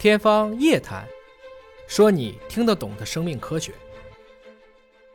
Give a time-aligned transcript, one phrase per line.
[0.00, 1.04] 天方夜谭，
[1.86, 3.70] 说你听得懂的生命科学。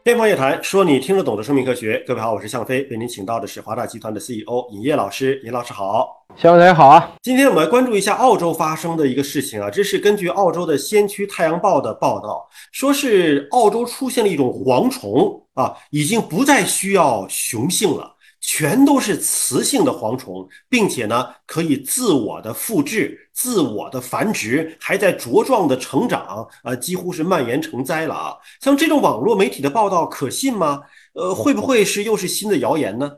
[0.03, 2.03] 天方夜谭，说你听得懂的生命科学。
[2.05, 5.41] 各位好，我是向飞，为您请到的是华大集团的 CEO 尹烨老师。
[5.43, 7.13] 尹老师好，向飞大家好啊。
[7.23, 18.14] 今天我们来关注一下澳洲发生的一个事情啊，这是根据澳洲的《先驱太阳报》的报道，说是澳洲出现了一种蝗虫啊，已经不再需要雄性了。
[18.47, 28.35] 全都是雌性的蝗虫，并且呢，可以自我的复制、自我的繁殖，还在茁壮的成长，啊，几乎是蔓延成灾了啊！
[28.61, 30.81] 像这种网络媒体的报道可信吗？
[31.13, 33.11] 呃，会不会是又是新的谣言呢？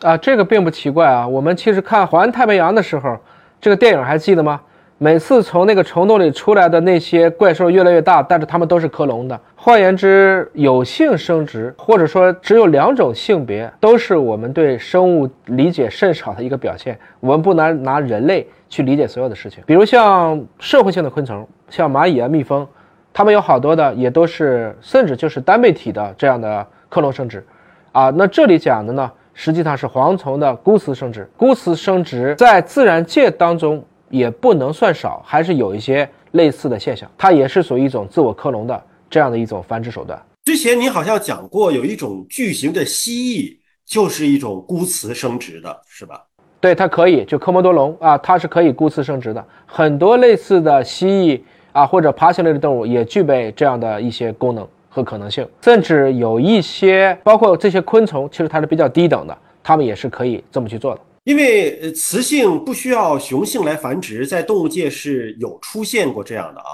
[0.00, 1.26] 啊，这个并不奇怪啊。
[1.26, 3.16] 我们其实看《环太平洋》的时候，
[3.60, 4.60] 这个电影还记得吗？
[5.02, 9.40] 每次从那个虫洞里出来的那些怪兽越来越大，但是它们都是克隆的。
[9.56, 16.96] 换言之，有性生殖或者说只有两种性别，都是我们对生物理解甚少的一个表现。
[17.18, 19.60] 我们不能拿人类去理解所有的事情。
[19.66, 22.64] 比如像社会性的昆虫，像蚂蚁啊、蜜蜂，
[23.12, 27.44] 它们有好多的也都是甚至就是单倍体的这样的克隆生殖。
[27.90, 31.28] 啊，那这里讲的呢，实际上是蝗虫的孤雌生殖。
[31.36, 33.84] 孤雌生殖在自然界当中。
[34.12, 40.22] 也不能算少，还是有一些类似的现象，它也是属于一种自我克隆的这样的一种繁殖手段。
[40.44, 46.22] 之前你好像讲过，有一种巨型的蜥蜴就是一种孤雌生殖的，是吧？
[46.60, 49.42] 对，它可以，就科莫多龙啊，它是可以孤雌生殖的。
[49.66, 51.40] 很多类似的蜥蜴
[51.72, 61.00] 啊，或者爬行类的动物也具备这样的一些功能和可能性，甚至有一些，包括这些昆虫，其实它是比较低等的，它们也是可以这么去做的。
[61.24, 66.66] 因为，雌性不需要雄性来繁殖，在动物界是有出现过这样的啊。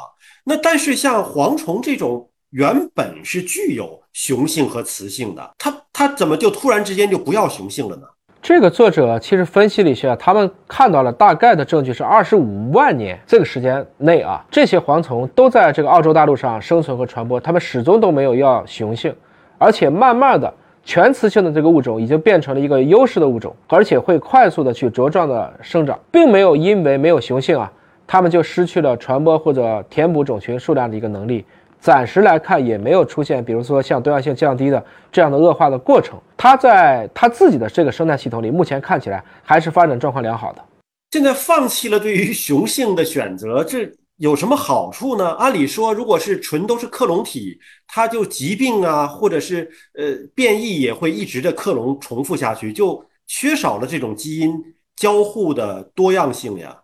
[0.43, 8.05] 那但是像蝗虫这种原本是具有雄性和雌性的，它它怎么就突然之间就不要雄性了呢？
[8.41, 19.15] 这个作者其实分析了一下，他们看到了大概的证据是二十五万年这个时间内啊，这些蝗虫都在这个澳洲大陆上生存和传播，它们始终都没有要雄性，
[19.59, 20.51] 而且慢慢的。
[20.89, 27.71] 全雌性的这个物种已经变成了一个优势的物种，而且会快速的去茁壮的生长，并没有因为没有雄性啊，
[28.07, 31.45] 它们就失去了传播或者填补种群数量的一个能力。
[31.79, 34.83] 暂时来看也没有出现，比如说像多样性降低的
[35.13, 36.19] 这样的恶化的过程。
[36.39, 40.65] 它在它自己的这个生态系统里，目前看起来还是发展状况良好的。
[41.11, 43.93] 现在放弃了对于雄性的选择，这。
[44.19, 45.31] 有什么好处呢？
[45.35, 47.57] 按理说，如果是纯都是克隆体，
[47.87, 54.53] 它就疾病啊，或者是呃变异也会一直的克隆重复下去，就缺少了这种基因
[54.97, 56.77] 交互的多样性呀。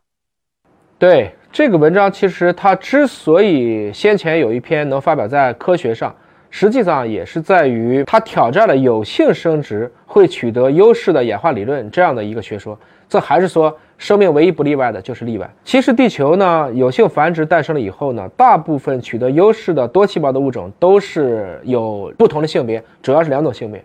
[0.96, 6.14] 对这个文章，其实它之所以先前有一篇能发表在科学上，
[6.50, 12.78] 实际上也是在于它挑战了有性生殖会取得优势的演化理论这样的一个学说。
[13.08, 13.76] 这还是说。
[13.96, 15.48] 生命唯一不例外的就是例外。
[15.64, 23.82] 其实地球呢，有性繁殖诞生了以后呢，大部分取得优势的多细胞的物种都是有不同的性别，主要是两种性别，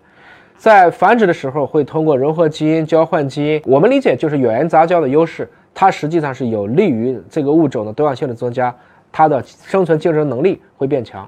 [0.57, 8.75] 在繁殖的时候会通过融合基因、交换基因，我们理解就是远缘杂交的优势，它实际上是有利于这个物种的多样性的增加，
[9.11, 11.27] 它的生存竞争能力会变强。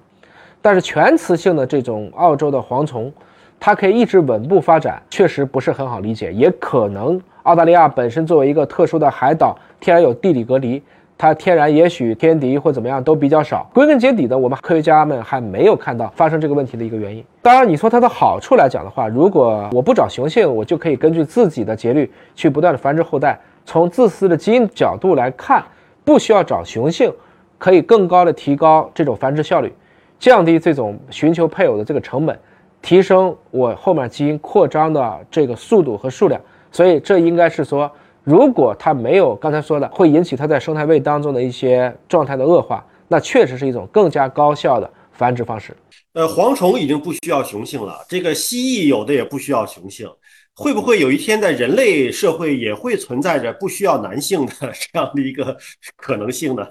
[0.62, 3.12] 但是全雌性的这种澳洲的蝗虫，
[3.60, 7.22] 它可以一直稳步发展，确实不是很好理解，也可能。
[7.44, 10.82] 澳大利亚本身作为一个特殊的海岛，天然有地理隔离，
[11.18, 13.68] 它天然也许天敌或怎么样都比较少。
[13.74, 17.24] 归根结底的，我们科学家们还没有看到发生这个问题的一个原因。
[17.42, 23.40] 当然，你说它的好处来讲的话，如果我不找雄性，我就可以根据自己的节律去不断的繁殖后代。
[23.66, 25.64] 从自私的基因角度来看，
[26.04, 27.12] 不需要找雄性，
[27.58, 29.74] 可以更高的提高这种繁殖效率，
[30.20, 32.38] 降低这种寻求配偶的这个成本，
[32.82, 36.42] 提升我后面基因扩张的这个速度和数量。
[36.72, 37.92] 所以这应该是说，
[38.24, 45.76] 如果它没有刚才说的会引起它在生态位当中的一些状态的恶化，那确实是一种更加高效的繁殖方式。
[46.14, 50.08] 呃，蝗虫已经不需要雄性了，这个蜥蜴有的也不需要雄性，
[50.56, 55.58] 会不会有一天在人类社会也会存在着不需要男性的这样的一个
[55.98, 56.66] 可能性呢？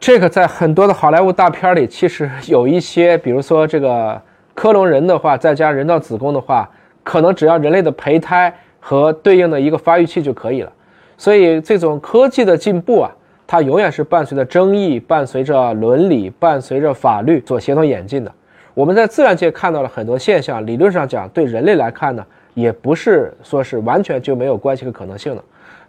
[0.00, 4.20] 这个在很多的好莱坞大片里，其实有一些，比如说这个
[4.54, 6.68] 克隆人的话，再加人造子宫的话，
[7.02, 8.52] 可能只要人类的胚胎。
[8.86, 10.70] 和对应的一个发育器就可以了，
[11.16, 13.10] 所以这种科技的进步啊，
[13.46, 18.30] 它永远是伴随着争议、伴随着伦理、伴随着法律所协同演进的。
[18.74, 22.22] 我们在自然界看到了很多现象，理论上讲，对人类来看呢，
[22.52, 25.42] 也不是说是完全就没有关系和可能性的。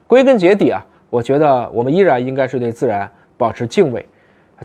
[0.08, 4.06] 归根结底啊，我觉得我们依然应该是对自然保持敬畏，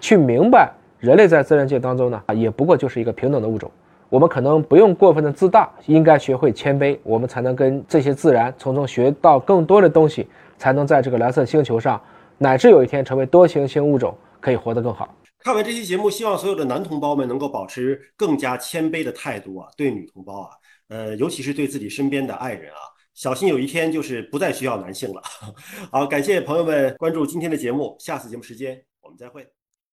[0.01, 3.69] 去明白人类在自然界当中呢，也不过就是一个平等的物种。
[4.11, 10.27] 我们可能不用过分的自大，应该学会谦卑，我们才能跟这些自然从中学到更多的东西，
[10.59, 11.99] 才能在这个蓝色星球上
[12.37, 15.09] 乃至有一天成为多行星物种，可以活得更好。
[15.39, 20.51] 看完这期节目，希望所有的男同胞们能够保持更加谦卑的态度啊，对女同胞啊，
[20.89, 22.83] 呃，尤其是对自己身边的爱人啊，
[23.15, 25.23] 小心有一天就是不再需要男性了。
[25.93, 29.60] 好，感谢朋友们关注今天的节目，下次节目时间我们再会。